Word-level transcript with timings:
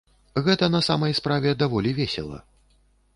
Гэта 0.45 0.69
на 0.75 0.79
самай 0.87 1.13
справе 1.19 1.53
даволі 1.61 1.91
весела. 1.99 2.41